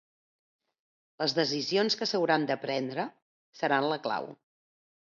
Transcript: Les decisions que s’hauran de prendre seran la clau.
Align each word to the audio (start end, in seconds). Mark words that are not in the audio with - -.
Les 1.23 1.35
decisions 1.41 1.99
que 2.01 2.09
s’hauran 2.13 2.49
de 2.53 2.59
prendre 2.67 3.07
seran 3.63 3.91
la 3.95 4.03
clau. 4.09 4.35